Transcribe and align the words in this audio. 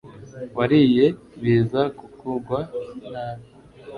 wariye 0.57 1.05
biza 1.41 1.81
kukugwa 1.97 2.59
nabi 3.11 3.45